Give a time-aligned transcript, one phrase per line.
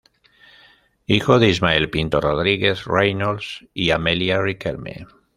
[1.05, 5.05] Hijo de Ismael Pinto Rodriguez-Reynolds y Amelia Riquelme.